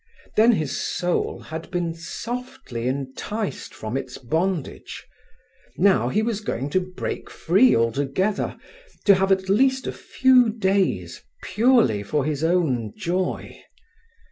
Then 0.35 0.53
his 0.53 0.75
soul 0.81 1.39
had 1.41 1.69
been 1.69 1.93
softly 1.93 2.87
enticed 2.87 3.71
from 3.75 3.95
its 3.95 4.17
bondage. 4.17 5.05
Now 5.77 6.09
he 6.09 6.23
was 6.23 6.41
going 6.41 6.71
to 6.71 6.79
break 6.81 7.29
free 7.29 7.75
altogether, 7.75 8.57
to 9.05 9.13
have 9.13 9.31
at 9.31 9.47
least 9.47 9.85
a 9.85 9.91
few 9.91 10.49
days 10.49 11.21
purely 11.43 12.01
for 12.01 12.25
his 12.25 12.43
own 12.43 12.93
joy. 12.97 13.61